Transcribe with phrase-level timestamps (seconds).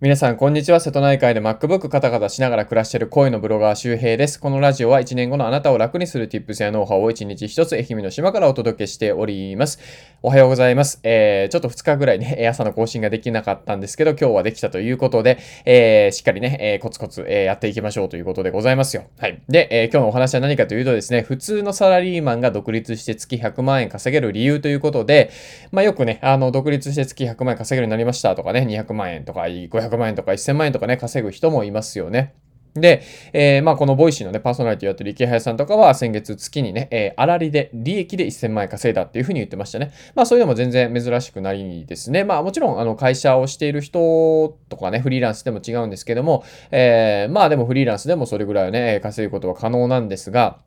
[0.00, 0.78] 皆さん、こんにちは。
[0.78, 4.38] 瀬戸内海で MacBook カタカタしながら暮らしている声のブロガー周平です。
[4.38, 9.80] このラジオは1年後のあなたを楽にする Tips やノウハウを1日1つ愛媛の島からお届けしております。
[10.22, 11.00] おはようございます。
[11.02, 19.02] えー、ちょっと2日ぐらいね、朝の更新ができなかったんですけど、今日はできたということで、えー、しっかりね、えー、コツコツ、えー、やっていきましょうということでございますよ。
[19.18, 19.42] はい。
[19.48, 25.32] で、えー、今日のお話は何かというとですね、普通のサラリーマンが独立して月100万円稼げる理由ということで、
[25.72, 32.34] まあよくね、あの、独立して月100万円稼げるようになりましたとかね、200万円とか500 100万円とか1000万円とかね、稼ぐ人もいますよね。
[32.74, 33.02] で、
[33.32, 39.92] えー、まあこの Voicy のね、パーソナリティをやってるイケハヤさんとかは先月月にね、えー、粗利で、利益で1000万円稼いだっていうふうに言ってましたね。
[40.14, 42.24] まあそういうのも全然珍しくないですね。
[42.24, 50.58] まあもちろん、あの、会社をしている人とかね、フリーランスでも違うんですけども、えー、まあでもフリーランスでもそれぐらいはね、稼ぐことは可能なんですが、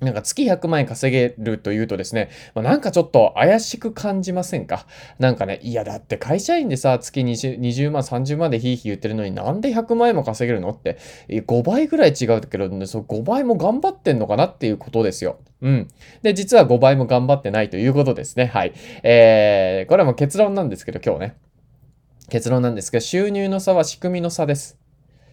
[0.00, 4.86] なんか月100万円稼げるというとですね、まあ、なんかちょっと怪しく感じませんか？
[5.18, 10.98] なんかね、いやだって会社員でさ、月 20, 20万、30万でヒーヒー言ってるのになんで100万円も稼げるのって、
[11.28, 15.38] 5倍ぐらい違うけど、ね、そ5倍も頑張ってんのかなっていうことですよ。
[15.62, 15.88] うん。
[16.22, 18.46] で、実は5倍も頑張ってないということですね。
[18.46, 18.72] はい。
[19.02, 21.36] えー、これはもう結論なんですけど、今日ね。
[22.30, 24.78] 結論なんですけど、収入の差は仕組みの差です。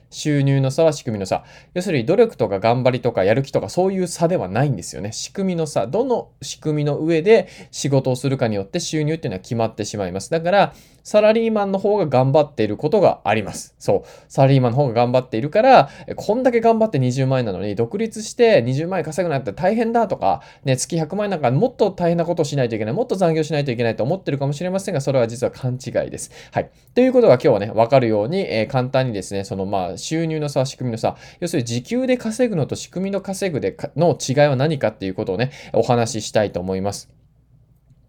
[0.10, 1.44] 収入の差は仕組みの差。
[1.74, 5.12] 要するに努力とか頑張りとかやる気とかそういう差ではないんですよね。
[5.12, 5.88] 仕組みの差。
[5.88, 10.30] どの仕組みの上で仕事をするかによって収入っていうのは決まってしまいます。
[10.32, 10.74] だから、
[11.06, 13.76] サラリーマンの方が頑張っていることがあります。
[13.78, 14.10] そう。
[14.28, 26.32] サラリーマンの方が頑張っているから、こんだけ頑張って20万円なのに、独立して20万円稼ぐなんて大変だとか、ね、月100万円なんかもっと大変なことをしないといけない、もっと残業しないといけないと思ってるかもしれませんが、それは実は勘違いです。
[26.52, 26.72] はい。
[26.96, 37.25] ということが今日はね、わかるように、えー、簡単にですね、そのまあ、収入の差、仕組みの差、要するに時給で稼ぐのと仕組みの稼ぐでの違いは何かっていうことをね、お話ししたいと思います。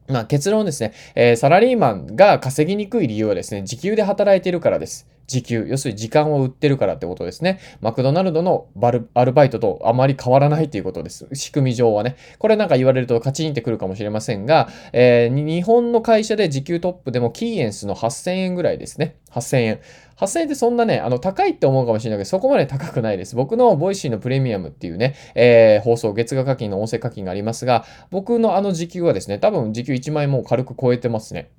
[0.08, 5.06] まあ、結論ですね、えー、サラリーマンが稼ぎにくい理由はですね、時給で働いているからです。
[5.26, 7.60] 時給、要するに時間を売ってるからってことですね。
[7.80, 11.28] マクドナルドのバルアルバイトとあまり変わらないっていうことです。
[11.32, 12.16] 仕組み上はね。
[12.38, 19.16] これなんか言われるとカチンってくるかもしれませんが、えー、日本の会社で時給トップでもキーエンスの8000円ぐらいですね。
[19.32, 19.80] 8000円。
[20.16, 23.36] 8000円ってそんなね、あの、高いって思うかもしれないけど、そこまで高くないです。
[23.36, 31.50] 僕の Voicy のプレミアムっていうね、えー、放送、月額課金の音声課金がありますが、僕のあの時給はですね、多分時給1万円も軽く超えてますね。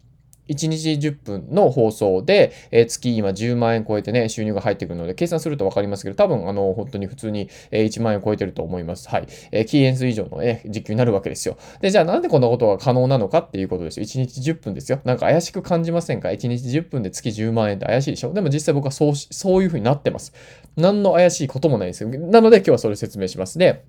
[0.48, 9.10] 1日10分の放送で、えー、月今10万円超えてね、収入が入ってくるので、計算すると分かりますけど、多分、あの、本当に普通に、えー、1万円超えてると思います。
[9.10, 9.28] はい。
[9.52, 11.58] えー、キーエンス以上の、え、実給になるわけですよ。
[11.82, 14.06] で、じゃあなんでこんなことが可能なのかっていうことですよ。
[14.06, 15.00] 1日10分ですよ。
[15.04, 18.34] なんか怪しく感じませんか ?1 日10分で月10万円って怪しいでしょ？
[18.34, 20.34] でも実際僕はそう、そういう風になってます。
[20.76, 22.10] 何の怪しいこともないですよ。
[22.10, 23.58] なので今日はそれ説明します。
[23.58, 23.84] で、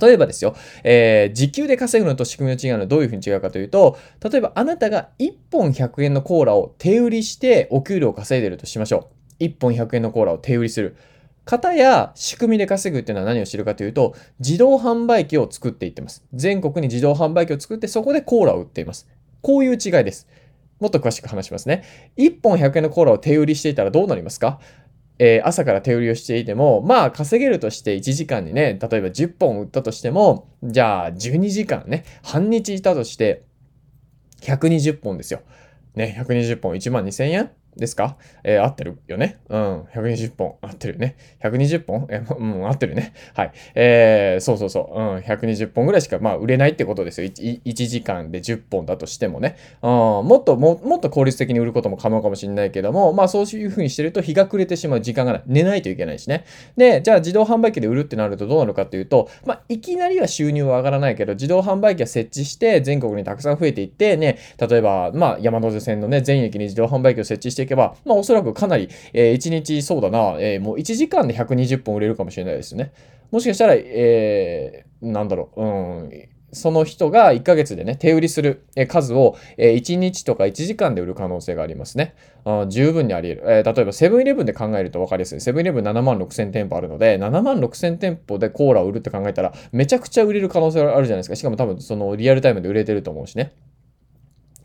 [0.00, 9.44] 例えばですよ、えー、時給で稼ぐのと仕組みの違うのはどういうふうに違うかというと、例えばあなたが1本100円のコーラを手売りしてお給料を稼いでるとしましょう。
[9.44, 10.96] 1本100円のコーラを手売りする。
[11.44, 16.24] 方や仕組みで稼ぐっていうのは何をしてるかというと、自動販売機を作っていってます。
[16.32, 19.06] 全国に自動販売機を作ってそこでコーラを売っています。
[19.42, 20.26] こういう違いです。
[20.80, 21.84] もっと詳しく話しますね。
[22.16, 24.58] 1本100円のコーラを手売りしていたらどうなりますか？
[25.18, 33.44] えー、朝から手売りをしていても、まあ稼げるとして1時間にね、例えば10本売ったとしても、じゃあ12時間ね、半日いたとして、
[34.40, 35.40] 120本ですよ。
[35.94, 37.50] ね、120本1万2000円？
[37.76, 38.16] ですか？
[38.42, 39.80] えー、合ってるよねうん。
[39.94, 40.54] 120本。
[40.60, 41.16] 合ってるよね。
[41.42, 42.06] 120本？
[42.10, 43.12] え、うん、合ってるね。
[43.34, 43.52] はい。
[43.74, 45.00] えー、そうそうそう。
[45.00, 45.16] うん。
[45.18, 47.28] 120本ぐらいしか、まあ、売れないってことですよ。
[47.28, 49.56] 1, 1時間で10本だとしてもね。
[49.82, 49.90] うん。
[49.90, 55.42] もっとも、もっと効率的に売ることも可能かもしれないけども、まあ、そういうふうにしてると日が暮れてしまう時間がない。
[55.46, 56.44] 寝ないといけないしね。
[56.76, 72.92] で、じゃあ自動販売機で売るってなるとどうなるかっていうと、まあ、いきなりは収入は上がらないけど、自動販売機は設置して全国にたくさん増えていって、ね、例えば、まあ、山手線のね、全駅に自動販売機を設置していけば、まあ、おそらくかなり、えー、1日そうだな、えー、もう1時間で120本売れるかもしれないですね。
[73.30, 82.14] もしかしたら、えー、なんだろう、うん、その人が1ヶ月でね、手売りする数を1日とか1時間で売る可能性がありますね。
[82.44, 83.52] あ十分にあり得る。
[83.52, 85.40] えー、例えばセブンイレブンで考えると分かりやすい。
[85.40, 91.36] セブンイレブン7万6千店舗あるので、7万6千店舗でコーラを売るって考えたら、めちゃくちゃ売れる可能性があるじゃないですか。
[91.36, 93.52] しかも多分そのリアルタイムで売れてると思うしね。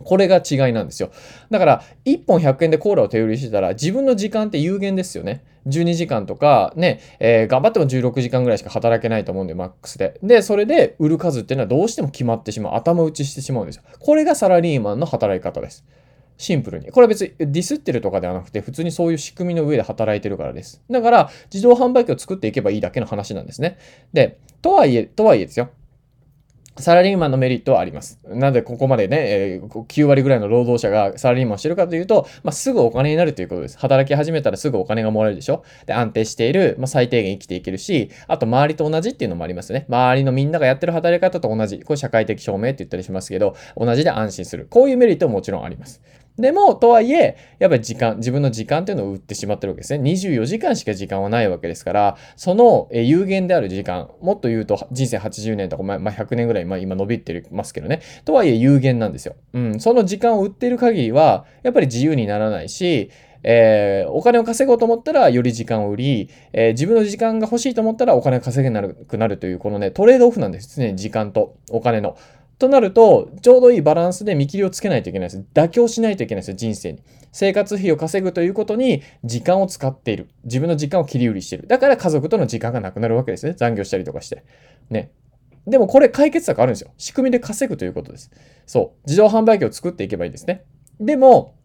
[0.03, 1.11] これが違いなんですよ。
[1.49, 5.43] だから、1本100円でコーラを手売りしてたら、自分の時間って有限ですよね。
[5.67, 10.19] 12時間とか、ね、えー、頑張っても16時間ぐらいしか働けないと思うんで、マックスで。
[10.23, 12.75] で、それで売る数っていうのはどうしても決まってしまう。
[12.75, 13.83] 頭打ちしてしまうんですよ。
[13.99, 15.85] これがサラリーマンの働き方です。
[16.37, 16.89] シンプルに。
[16.89, 20.81] これは別にディスってるとかではなくて、普通にそういう仕組みの上で働いてるからです。
[20.89, 23.77] だから、自動販売機を作っていけばいいだけの話なんですね。
[24.13, 25.69] で、とはいえ、とはいえですよ。
[26.79, 28.19] サラリーマンのメリットはあります。
[28.25, 33.77] なんでここまでね、え、9割ぐらいの労働者がサラリーマンをしてるかというと、まあ、すぐお金になるということです。
[33.77, 39.85] 働き始めたらすぐお金がもらえるでしょで、安定している、まあ、最低限生きていけるし、あと周りと同じっていうのもありますね。
[39.89, 41.79] 周りのみんながやってる働き方と同じ。
[41.79, 44.67] これ社会的証明って言ったりしますけど、同じで安心する。
[44.69, 46.01] こういうメリットももちろんあります。
[46.39, 50.09] でも、とはいえ、やっぱり時間、自分の時間っていうのを売ってしまってるわけですね。
[50.09, 58.01] 24時間しか時間はないわけですから、その有限である時間、もっと言うと人生80年とか、まあ、100年ぐらい、ま、今伸びてますけどね。
[58.23, 59.35] とはいえ有限なんですよ。
[59.53, 59.79] うん。
[59.81, 63.11] その時間を売ってる限りは、やっぱり自由にならないし、
[63.43, 70.93] えー、お金を稼ごうと思ったらより時間を売り、えー、自分の時間が欲しいと思ったらお金が稼げなくなるという、このね、トレードオフなんですね。
[70.95, 72.17] 時間とお金の。
[72.59, 75.45] となると、ちょうどいいバランスで見切りをつけないといけないです。
[75.53, 77.01] 妥協しないといけないですよ、人生に。
[77.31, 80.29] 生活費を稼ぐということに時間を使っている。
[80.43, 81.67] 自分の時間を切り売りしている。
[81.67, 83.53] だから家族との時間がなくなるわけですね。
[83.53, 84.43] 残業したりとかして。
[84.89, 85.11] ね。
[85.65, 86.91] でもこれ解決策あるんですよ。
[86.97, 88.29] 仕組みで稼ぐということです。
[88.65, 89.07] そう。
[89.07, 90.65] 自動販売機を作っていけばいいですね。
[90.99, 91.55] でも、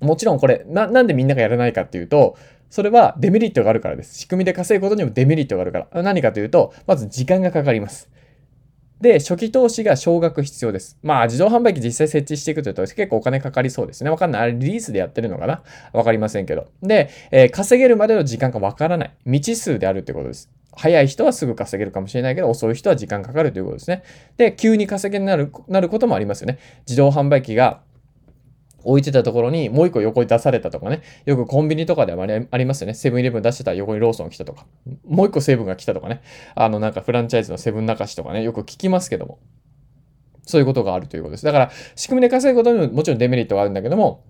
[0.00, 2.36] もちろんこれ、な、なんでみんながやらないかっていうと、
[2.70, 4.18] それはデメリットがあるからです。
[4.18, 6.02] 仕組みで稼ぐことにもデメリットがあるから。
[6.02, 8.08] 何かというと、まず時間がかかります。
[9.00, 10.98] で、初期投資が少額必要です。
[11.02, 14.10] まあ、自動販売機実際設置していくというと結構お金かかりそうですね。
[14.10, 14.42] わかんない。
[14.42, 15.62] あれリリースでやってるのかな？
[15.92, 16.68] わかりませんけど。
[16.82, 19.12] で、えー、稼げるまでの時間がわからない。
[19.24, 20.50] 未知数であるってことです。
[20.72, 24.02] 早い人はすぐ稼げるかもしれないけど、遅い人は時間かかるということですね。
[24.36, 26.58] で、急に稼げになる、なることもありますよね。
[26.86, 27.80] 自動販売機が
[28.84, 31.02] 置いてたところにもう一個横に出されたとかね。
[31.24, 32.94] よくコンビニとかでもありますよね。
[32.94, 34.66] セブンイレブン出してたら横にローソン来たとか。
[35.06, 36.22] もう一個セブンが来たとかね。
[36.54, 38.42] あのなんかフランチャイズのセブン流しとかね。
[38.42, 39.38] よく聞きますけども。
[40.46, 41.44] そういうことがあるということです。
[41.44, 44.24] だから仕組みで稼ぐことにももちろんデメリットがあるんだけども、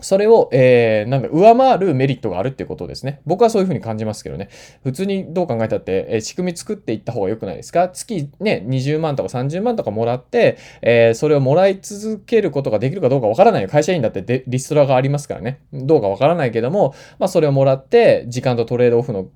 [0.00, 3.20] それを、えー、なんだ、上回るメリットがあるっていうことですね。
[3.24, 4.48] 僕はそういうふうに感じますけどね。
[4.82, 7.88] 普通にどう考えたって、えー、仕組み作っていった方が良くないですか？
[7.88, 13.68] 月ね、20万とか30万とかもらって、えー、それをもらい続けることができるかどうかわからないよ。
[13.68, 15.60] 会社員だってリストラがありますからね。
[15.72, 19.28] どうかわからないけども、まあそれをもらって、時間とトレードオフの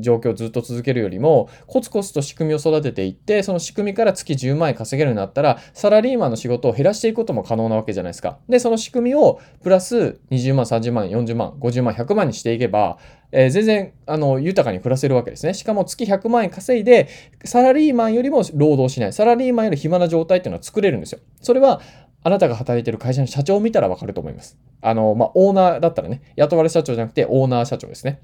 [0.00, 8.38] 状況をずっと続けるよりも、コツコツと仕組みを育てていって、その仕組みから月10万円稼げるようになったら、サラリーマンの仕事を減らしていくことも可能なわけじゃないですか。
[8.48, 12.98] で、その仕組みをプラス20万、30万、40万、50万、100万にしていけば、
[13.32, 15.54] えー、全然あの豊かに暮らせるわけですね。
[15.54, 17.08] しかも月100万円稼いで、
[17.44, 21.20] サラリーマンよりも労働しない、サラリーマンより暇な状態っていうのは作れるんですよ。
[21.40, 21.80] それは
[22.22, 24.58] あなたが働いてる会社の社長を見たらわかると思います。
[24.80, 28.20] あの、まあ、オーナーだったらね、雇われ社長じゃなくてオーナー社長ですね。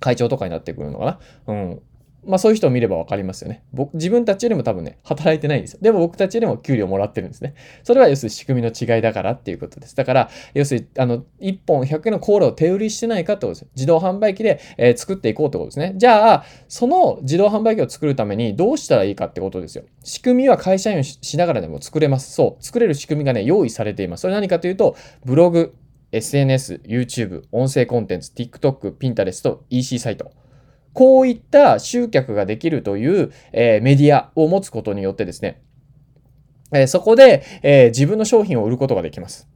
[0.00, 1.18] 会長とかになってくるのかな。
[1.46, 1.82] うん。
[2.24, 3.64] まあそういう人を見ればわかりますよね。
[3.72, 5.78] 僕、自分たちよりも多分ね、働いてないんですよ。
[5.82, 7.54] でも僕たちよりも給料もらってるんですね。
[7.82, 9.96] それは要するに仕組みの違いだからっていうことです。
[9.96, 13.66] だから、要するに、あの、1本100円のコーラを手売りしてないかってことです。
[13.74, 15.94] 自動販売機で、えー、作っていこうってことですね。
[15.96, 19.84] じゃあ、その自動販売機を作るためにどうしたらいいかってことですよ。
[20.04, 22.32] 仕組みは会社員をしながらでも作れます。
[22.32, 22.64] そう。
[22.64, 24.22] 作れる仕組みがね、用意されています。
[24.22, 25.74] それ何かというと、ブログ、
[26.12, 30.30] SNS、YouTube、音声コンテンツ、TikTok、Pinterest、EC サイト。
[30.92, 35.62] こういった集客ができるという、えー、メディアを持つことによってですね、
[36.72, 39.48] えー、そこで、えー、自分の商品を売ることができます。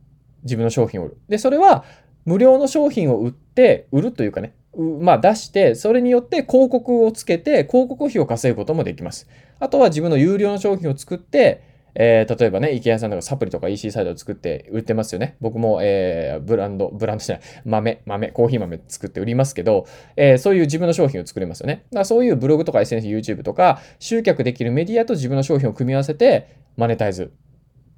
[0.44, 1.18] 自分の商品を売る。
[1.28, 1.84] で、それは
[2.24, 4.54] 無料の商品を売って、売るというかね、
[5.00, 9.28] まあ出して、それによって広告をつけて、広告費を稼ぐこともできます。
[9.58, 15.36] あとは自分の有料の商品を作って、えー、例えばね、池谷さんとかサプリとか EC サイトを作って売ってますよね。
[15.40, 21.86] 僕も、えー、ブランド、ブランドじゃない、豆、豆、コーヒー豆作って売りますけど、えー、そういう自分の商品を作れますよね。
[21.90, 27.32] だからそういうブログとか SNS、YouTube とか、集客できるメディアと自分の商品を組み合わせてマネタイズ。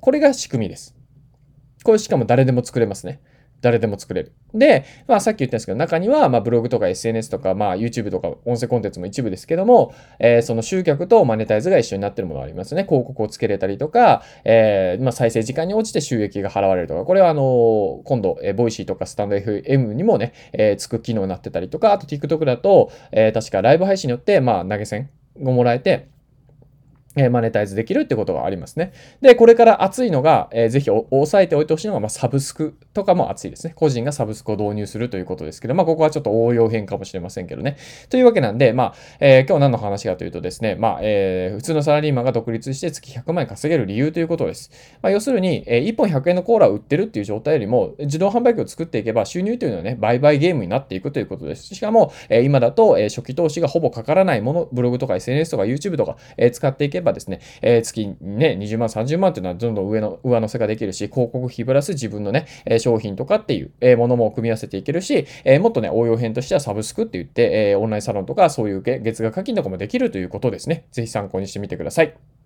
[0.01, 0.95] これが仕組みです。
[1.83, 3.21] これしかも誰でも作れますね。
[3.61, 4.33] 誰でも作れる。
[4.55, 12.85] で、まあさっき言ったんですけど、中にはまブログとか SNS とか、まあ YouTube とか音声コンテンツも一部ですけども、えー、その集客とマネタイズが一緒になってるものがありますね。
[12.85, 25.11] 広告をつけれたりとか、えー、まあ再生時間に応じて収益が払われるとか、これはあの、今度、えー、 Voicy とかスタンド FM にもね、え、つく機能になってたりとか、あと TikTok だと、え、確かライブ配信によって、まあ投げ銭
[25.43, 26.09] をもらえて、
[27.21, 28.93] えマネタイズできるってことがありますね。
[29.21, 33.73] で、これから熱いのが、えー、ぜひ押さえておいてほしいのが、まあ、サブスクとかも熱いですね。
[33.75, 37.77] 個人がサブスクを導入するということですけど、まあ、ここはちょっと応用編かもしれませんけどね。
[38.11, 44.71] というわけなんで、まあ、えー、今日何の話かというとですね、まあ、えー、普通のサラリーマンが独立して月100万円稼げる理由ということです。
[45.03, 51.75] まあ、要するに、え、1本100円のコーラを売ってるっていう状態よりも、自動販売機を作っていけば収入というのはね、売買ゲームになっていくということです。
[51.75, 70.87] しかも、え、今だと、え、初期投資がほぼかからないもの、ブログとか SNS とか YouTube とか、え、使っていけば、ばですね、えー、月ね、20万、30万っていうのはどんどん上の、上乗せができるし、広告費プラス自分のね、え商品とかっていう、えものも組み合わせていけるし、えもっとね、応用編としてはサブスクって言って、えオンラインサロンとかそういう月額課金とかもできるということですね。
[70.93, 72.38] ぜひ参考にしてみてください。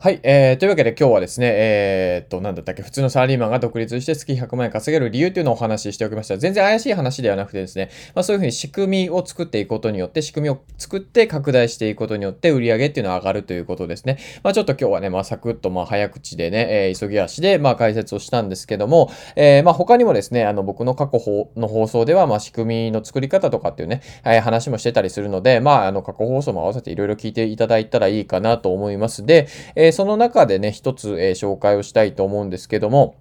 [0.00, 6.38] はい、えー、というわけで今日はですね、えー、っと、なんだったっけ、普通のサラリーマンが独立して月100万円稼げる理由というのをお話ししておきました。
[6.38, 14.18] 全然怪しい話ではなくてですね、まあ、そういうふうに仕組みを作っていくことによって、仕組みを作って拡大していくことによって売り上げっていうのは上がるということですね。
[14.44, 33.16] まあ、ちょっと今日はね、まあ、サクッと、まあ、早口でね、えー、急ぎ足で、まあ、解説をしたんですけども、えー、まあ、他にもですね、あの、僕の過去の放送では、まあ、仕組みの作り方とかっていうね、えー、話もしてたりするので、まあ、あの、過去放送も合わせていろいろ聞いていただいたらいいかなと思いますで、えー、その中でね、ね、一つ、えー、紹介をしたいと思うんですけども、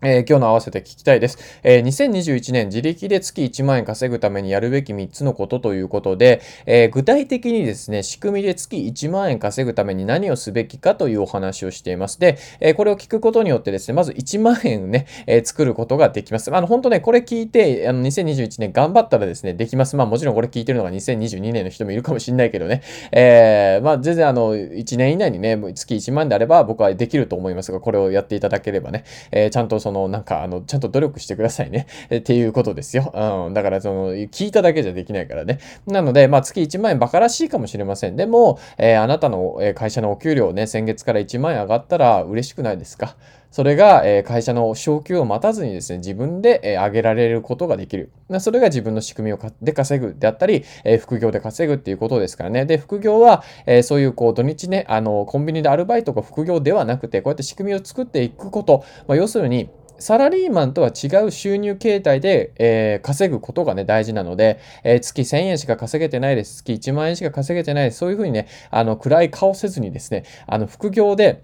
[0.00, 1.60] えー、今日の合わせて聞きたいです。
[1.64, 12.20] えー、2021年自力で月1万円稼ぐためにやるべき3つのことということで、えー、具体的にですね、仕組みで月1万円稼ぐために何をすべきかというお話をしています。
[12.20, 16.54] で、えこれを聞くことによってですね、まず1万円ね、え作ることができます。
[16.54, 19.96] あの、本当ね、これ聞いて、あの、2021年頑張ったらですね、できます。
[19.96, 29.02] まあもちろんこれ聞いてるのが2022年の人もいるかもしれないけどね、えまあ全然あの、1年以内にね、月1万円であれば僕はできると思いますが、これをやっていただければね、
[29.32, 31.86] えちゃんとその、そのなんか、あの、ちゃんと努力してくださいね。
[32.14, 33.10] っていうことですよ。
[33.46, 33.54] うん。
[33.54, 35.58] だから、その、聞いただけじゃできないからね。
[35.86, 38.16] なので、まあ、月1万円馬鹿らしいかもしれません。
[38.16, 43.16] でも、えー、あなたの会社のお給料ね、先月から1万円上がったら嬉しくないですか？
[43.50, 48.10] それが、え会社の昇給を待たずにですね、自分で、え上げられることができる。
[48.40, 52.66] それが自分の仕組みをで稼ぐであったり、え副業で稼ぐっていうことですからね。
[52.66, 58.84] で、副業は、えそういうこう土日ね、あの、コンビニでアルバイトか副業ではなくて、こうやって仕組みを作っていくこと。
[59.06, 66.62] まあ、要するに、サラリーマンとは違う収入形態で、えー、稼ぐことがね、大事なので、えー、月1000円しか稼げてないです。
[66.62, 67.98] 月1万円しか稼げてないです。
[67.98, 71.42] そういうふうにね、あの、暗い顔せずにですね、あの、副業で、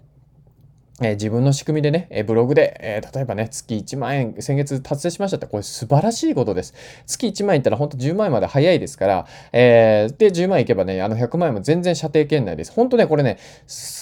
[1.02, 6.72] え、自分の仕組みでね、え、ブログで、え、例えばね、月1万円、先月達成しましたって、これ素晴らしいことです。
[7.04, 12.70] 月1万円いったら本当10万円まで早いですから、えー、で、10万円いけばね、あの100万円も全然射程圏内です。
[12.70, 13.38] 本当ね、これね、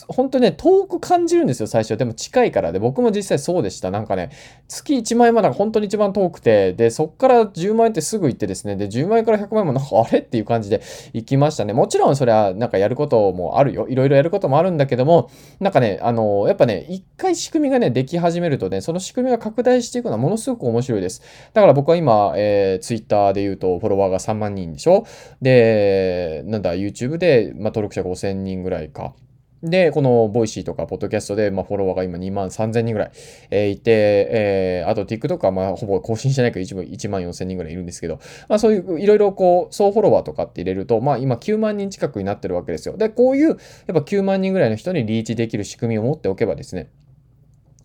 [0.07, 1.97] 本当ね、遠く感じるんですよ、最初。
[1.97, 3.91] でも近いからで、僕も実際そうでした。
[3.91, 4.29] なんかね、
[4.69, 10.83] 月1万円まで本当に一番遠くて、で、そっから10万円ってすぐ行ってですね、で、10万円から100万円もなんかあれっていう感じで
[11.15, 11.73] 行きましたね。
[11.73, 13.89] もちろんそれはなんかやることもあるよ。
[13.89, 21.23] いろいろやることもあるんだけども、なんかね、あの、やっぱね、一回仕組みがね、でき始めるとね、その仕組みが拡大していくのはものすごく面白いです。
[21.53, 25.07] だから僕は今、えー、Twitter で言うとフォロワーが3万人でしょ？
[25.41, 29.15] で、なんだ、YouTube で、まあ、登録者5000人ぐらいか。
[29.62, 33.12] で、この Voicy とかポッドキャストで、まあ、フォロワーが今2万3000人ぐらい、
[33.50, 33.83] えー、いて、
[34.31, 42.97] えー、あと TikTok はまあほぼ更新してないけど1 1万4000人ぐらいいるんですけど、まあそういういろいろこう、総フォロワーとかって入れると、まあ今9万人近くになってるわけですよ。
[42.97, 46.90] で、こういうやっぱ9万人ぐらいの人にリーチできる仕組みを持っておけばですね、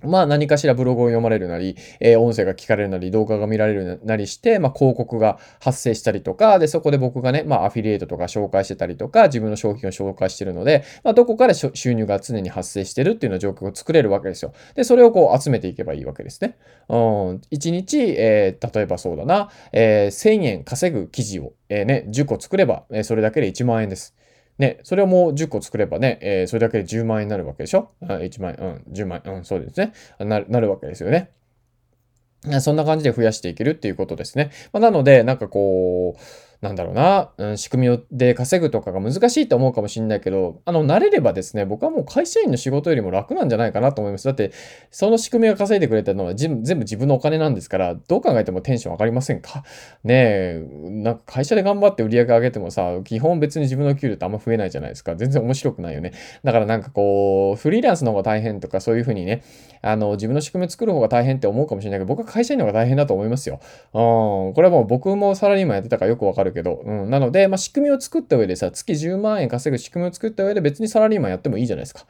[0.04, 14.54] まあ何かしらブログを読まれるなり、えー、音声が聞かれるなり、動画が見られるなりして、まあ広告が発生したりとか、で、そこで僕がね、まあアフィリエイトとか紹介してたりとか、自分の商品を紹介してるので、まあどこかで収入が常に発生してるっていうような状況を作れるわけですよ。
[14.75, 16.58] で、それをこう集めていけばいいわけですね。
[16.89, 16.98] うん、
[17.51, 24.16] 1日、えー、例えばそうだな、えー、1000円稼ぐ記事を、えー、ね、10個作れば、えー、それだけで1万円です。
[24.58, 29.94] ね、それをもう10個作ればね、えー、それだけで10万円になるわけでしょ ?1 万円、うん、10万円、うん、そうですね。
[30.20, 31.32] ななるわけですよね。
[32.62, 34.52] そんな感じで増やしていけるっていうことですね。
[34.72, 36.22] まあ、なので、なんかこう、
[36.60, 44.26] なんだろうな、うん、仕組みで稼ぐとかが難しいと思うかもしれないけど、あの、慣れればですね、僕はもう会社員の仕事よりも楽なんじゃないかなと思います。
[44.26, 44.52] だって、
[44.90, 49.64] その仕組みが稼いでくれたのは全部自分のお金なんですから、どう考えてもテンション上がりませんか？
[50.04, 55.16] ねえ、なんか会社で頑張って売り上げ上げてもさ、基本別に自分の給料ってあんま増えないじゃないですか。
[55.16, 56.14] 全然面白くないよね。
[56.44, 59.44] だからなんかこう、フリーランスの方が大変とかそういうふうにね、
[59.84, 63.60] あの、自分の仕組みを作る方が大変って思うかもしれないけど、僕は会社員の方が大変だと思いますよ。
[63.94, 72.06] うん、これはもう僕もサラリーマンやってたからよくわかるけど、うん、なので、まあ、仕組みを作った上でさ、月10万円稼ぐ仕組みを作った上で別にサラリーマンやってもいいじゃないですか。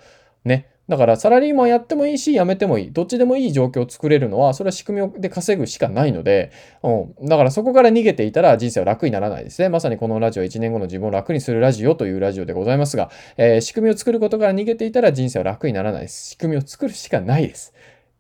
[0.46, 0.70] ね。
[0.88, 2.92] だからサラリーマンやってもいいし、辞めてもいい。
[2.94, 6.52] どっちでもいい状況を作れるのは、それは仕組みで稼ぐしかないので、
[6.82, 7.28] うん。
[7.28, 9.68] だからそこから逃げていたら人生は楽にならないですね。
[9.68, 16.30] まさにこのラジオ1年後の自分を楽にするラジオというラジオでございますが、えー、仕組みを作ることから逃げていたら人生は楽にならないです。
[16.30, 17.74] 仕組みを作るしかないです。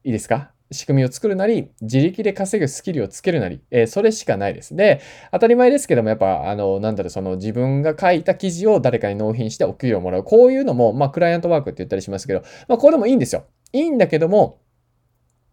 [0.03, 0.56] いいですか？
[0.71, 4.75] 仕組みを作るなり、自力で稼ぐスキルをつけるなり、えー、それしかないです。
[4.75, 10.23] で、当たり前ですけども、やっぱ、あの、なんだろう、その自分が書いた記事を誰かに納品してお給料をもらう。
[10.23, 13.45] こういうのも、まあ、クライアントワークって言ったりしますけど、まあ、これでもいいんですよ。
[13.73, 14.59] いいんだけども、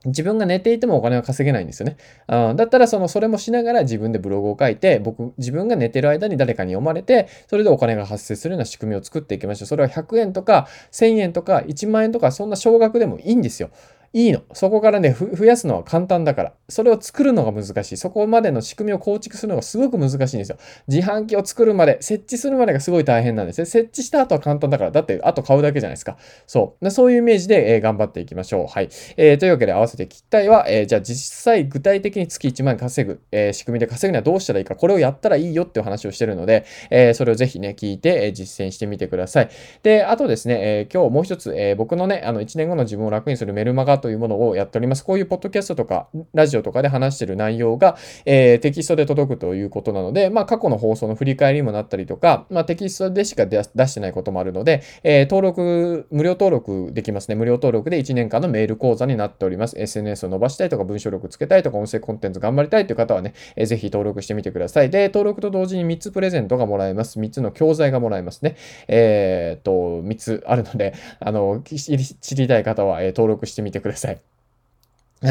[0.05, 1.97] 自分が寝ていてもお金は稼げないんですよね。
[2.27, 9.67] あだったらそのそれもしながら自分でブログを書いて僕自分が寝てる間に誰かに読まれてそれでお金が発生するような仕組みを作っていきましょう。
[9.67, 13.71] それは100円とか1000円とか1万円とかそんな少額でもいいんですよ。
[14.15, 14.43] いいの。
[14.53, 16.53] そこからね、増やすのは簡単だから。
[16.69, 17.97] それを作るのが難しい。
[17.97, 20.57] そこまでの仕組みを構築するのがすごく難しいんですよ。
[20.87, 23.65] 自販機を作るまで、設置するまでがすごい大変なんですね。
[23.67, 24.93] 設置した後は簡単だから。
[24.93, 26.17] だって、あと買うだけじゃないですか。
[26.47, 26.91] そう。
[26.93, 28.67] そういうイメージで、えー、頑張っていきましょう。
[28.69, 28.89] はい。
[29.17, 39.49] えー、というわけで合わせて聞きたいは、えー、じゃあ実際具体的に月1万円稼ぐ、え、仕組みで稼ぐにはどうしたらいいか、これをやったらいいよっていう話をしてるので、えー、それをぜひね、聞いて、え、実践してみてください。
[39.83, 45.03] で、あとですね、え、今日もう一つ、えー、僕のね、あの1年後の自分を楽にするメルマガというものをやっております。
[45.03, 47.97] こういうポッドキャストとか、ラジオとかで話してる内容が、
[48.27, 57.35] えー、テキストで届くということなので、まあ、過去の放送の振り返りにもなったりとか、まあ、テキストでしか出してないこともあるので、えー、登録、無料登録できますね。
[57.35, 59.81] 無料登録で1年間のメール講座になっております。
[59.81, 64.91] SNS を伸ばしたいとか、文章力つけたいとか、音声コンテンツ頑張りたいという方はね、えー、ぜひ登録してみてください。
[64.91, 67.19] で、登録と同時に3つプレゼントがもらえます。
[67.19, 68.57] 3つの教材がもらえますね。
[68.87, 73.94] え、っと、3つあるので、あの、知りたい方は、え登録してみてください。
[73.95, 74.21] I said.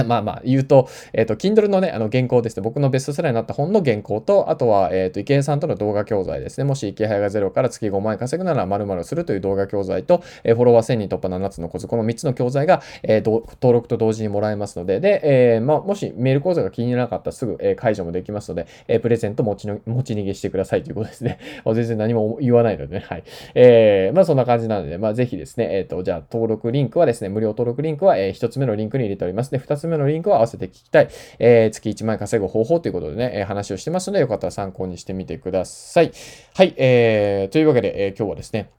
[0.08, 6.64] まあまあ言うと、えっ、ー、と、Kindle のね、あの原稿ですね、僕のベストセラーになった本の原稿と、あとは、えっ、ー、と、池江さんとの動画教材ですね。
[6.64, 21.40] もし池早がゼロから月5万円稼ぐなら〇〇するという動画教材と、えー、フォロワー1000人突破7つのコツ、この3つの教材が、えー、登録と同時にもらえますので、で、えー、まあ、もしメール講座が気にならなかったらすぐ、えー、解除もできますので、えー、プレゼント持ちの持ち逃げしてくださいということですね。
[21.66, 23.06] 全然何も言わないのでね。
[23.08, 23.24] はい。
[23.56, 29.52] えー、まあそんな感じなので、まあぜひですね、えっ、ー、と、じゃあ登録リンクはですね、無料登録リンクは、えー、1つ目のリンクに入れております。
[29.52, 31.10] で、2つ目のリンクは合わせて聞きたい、
[31.40, 36.12] えー、月1万円稼ぐ方法ということでね、え、話をしてますので、よかったら参考にしてみてください。
[36.56, 38.70] はい、えー、というわけで、えー、今日はですね、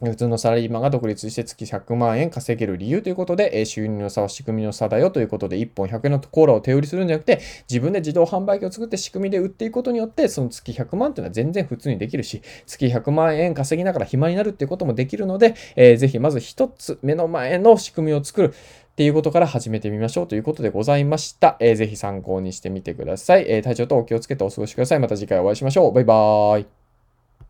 [0.00, 18.54] 普通のサラリーマンが独立して月100万円稼げる理由ということで、え収入の差は仕組みの差だよということで、1本100円のコーラを手売りするんじゃなくて、自分で自動販売機を作って仕組みで売っていくことによって、その月100万というのは全然普通にできるし、月100万円稼ぎながら暇になるっていうこともできるので、えー、ぜひまず1つ目の前の仕組みを作る。
[18.94, 21.56] っていうことから始めてみましょうということでございました。
[21.58, 23.44] えー、ぜひ参考にしてみてください。
[23.48, 25.00] えー、体調とお気をつけてお過ごしください。
[25.00, 25.92] また次回お会いしましょう。
[25.92, 26.83] バイバーイ。